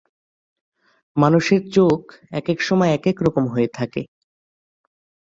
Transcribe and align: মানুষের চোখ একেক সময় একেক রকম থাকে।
মানুষের 1.17 1.61
চোখ 1.71 1.99
একেক 2.31 2.59
সময় 2.61 2.91
একেক 2.93 3.17
রকম 3.21 3.43
থাকে। 3.73 4.01